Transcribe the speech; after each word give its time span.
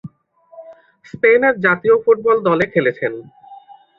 স্পেনের 1.05 1.55
জাতীয় 1.59 1.95
ফুটবল 2.03 2.37
দলে 2.47 2.65
খেলেছেন। 2.73 3.13